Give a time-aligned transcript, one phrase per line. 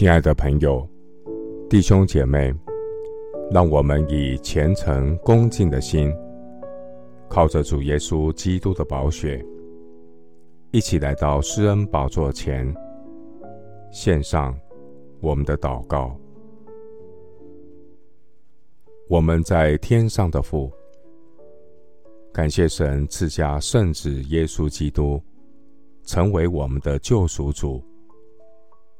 [0.00, 0.88] 亲爱的朋友、
[1.68, 2.50] 弟兄姐妹，
[3.50, 6.10] 让我们以虔诚恭敬的心，
[7.28, 9.44] 靠着主耶稣基督的宝血，
[10.70, 12.74] 一起来到施恩宝座前，
[13.92, 14.58] 献上
[15.20, 16.16] 我们的祷告。
[19.06, 20.72] 我们在天上的父，
[22.32, 25.22] 感谢神赐下圣子耶稣基督，
[26.04, 27.84] 成为我们的救赎主。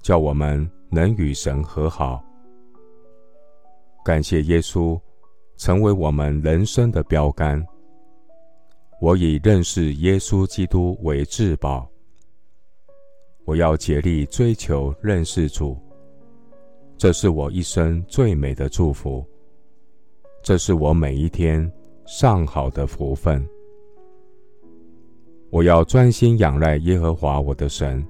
[0.00, 2.22] 叫我们能与神和好。
[4.04, 5.00] 感谢耶稣
[5.56, 7.64] 成为我们人生的标杆。
[9.00, 11.88] 我以认识耶稣基督为至宝。
[13.44, 15.76] 我要竭力追求认识主，
[16.96, 19.24] 这是我一生最美的祝福。
[20.42, 21.70] 这是我每一天
[22.06, 23.44] 上好的福分。
[25.50, 28.06] 我要专心仰赖耶和华我的神，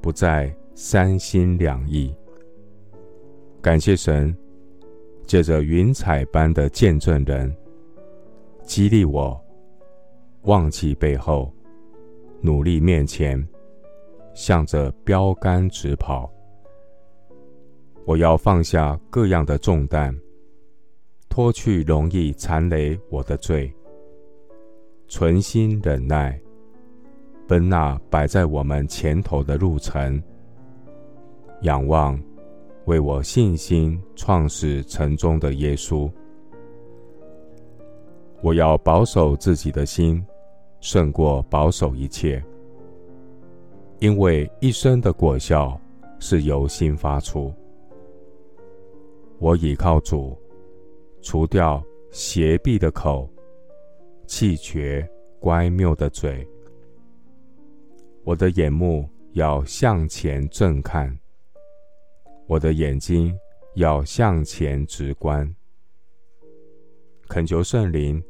[0.00, 0.52] 不再。
[0.80, 2.14] 三心两意，
[3.60, 4.32] 感谢神，
[5.26, 7.52] 借着云彩般的见证人，
[8.62, 9.36] 激励我，
[10.42, 11.52] 忘记背后，
[12.40, 13.44] 努力面前，
[14.34, 16.32] 向着标杆直跑。
[18.06, 20.16] 我要放下各样的重担，
[21.28, 23.68] 脱去容易缠累我的罪，
[25.08, 26.40] 存心忍耐，
[27.48, 30.22] 奔那摆在我们前头的路程。
[31.62, 32.18] 仰望
[32.84, 36.10] 为我信心创始成终的耶稣，
[38.42, 40.24] 我要保守自己的心，
[40.80, 42.42] 胜过保守一切，
[43.98, 45.78] 因为一生的果效
[46.20, 47.52] 是由心发出。
[49.40, 50.38] 我倚靠主，
[51.20, 53.28] 除掉邪僻的口，
[54.26, 55.06] 弃绝
[55.40, 56.46] 乖谬的嘴。
[58.22, 61.16] 我的眼目要向前正看。
[62.48, 63.38] 我的眼睛
[63.74, 65.46] 要向前直观，
[67.28, 68.24] 恳求圣灵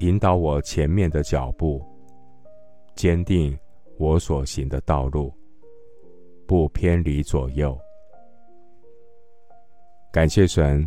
[0.00, 1.80] 引导我前面的脚步，
[2.96, 3.56] 坚定
[3.96, 5.32] 我所行的道路，
[6.48, 7.78] 不偏离左右。
[10.12, 10.84] 感谢神，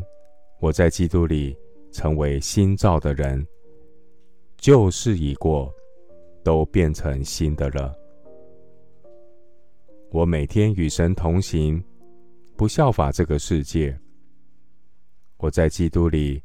[0.60, 1.58] 我在基督里
[1.94, 3.48] 成为新造的人，
[4.58, 5.74] 旧事已过，
[6.44, 7.96] 都变成新的了。
[10.12, 11.82] 我每天与神同行。
[12.64, 13.94] 不效法这个世界。
[15.36, 16.42] 我在基督里，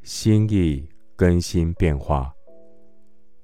[0.00, 2.34] 心意更新变化，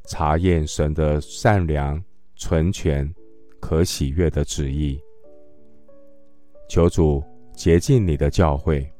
[0.07, 2.03] 查验神的善良、
[2.35, 3.15] 纯全、
[3.61, 4.99] 可喜悦的旨意。
[6.71, 7.23] 求主
[7.53, 8.91] 洁净你的教会，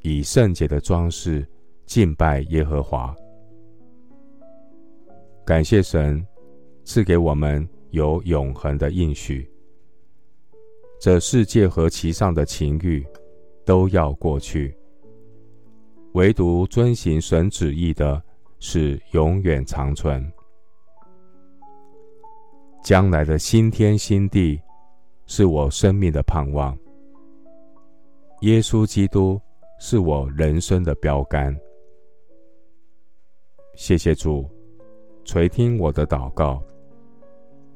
[0.00, 1.46] 以圣洁的装饰
[1.84, 3.14] 敬拜耶和华。
[5.44, 6.26] 感谢神
[6.84, 9.46] 赐给我们有永恒的应许。
[11.02, 13.04] 这世界和其上的情欲
[13.64, 14.72] 都要过去，
[16.12, 18.22] 唯独遵行神旨意的
[18.60, 20.24] 是永远长存。
[22.84, 24.62] 将来的新天新地
[25.26, 26.78] 是我生命的盼望。
[28.42, 29.40] 耶稣基督
[29.80, 31.52] 是我人生的标杆。
[33.74, 34.48] 谢谢主
[35.24, 36.62] 垂听我的祷告，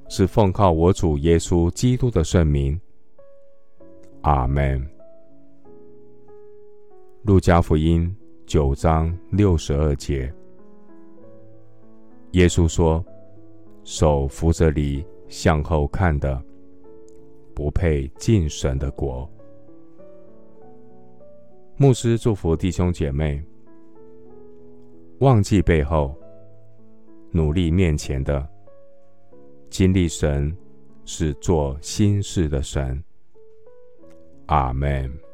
[0.09, 2.81] 是奉靠我主耶稣基督的圣名。
[4.23, 4.85] 阿门。
[7.23, 8.15] 路加福音
[8.47, 10.33] 九章六十二节，
[12.33, 13.05] 耶稣说
[13.85, 16.43] ：“手扶着犁向后看的，
[17.55, 19.29] 不配进神的国。”
[21.77, 23.43] 牧师祝福弟兄姐妹，
[25.19, 26.15] 忘记背后，
[27.33, 28.49] 努力面前的，
[29.69, 30.57] 经历神
[31.05, 33.03] 是做新事的神。
[34.47, 35.26] 阿门。